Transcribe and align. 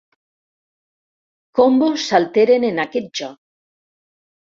Combos 1.59 2.05
s'alteren 2.11 2.65
en 2.71 2.81
aquest 2.85 3.13
joc. 3.21 3.37